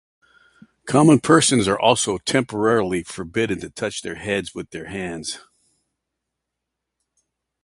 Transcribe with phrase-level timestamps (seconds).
[0.87, 5.41] Common persons are also temporarily forbidden to touch their heads with their hands.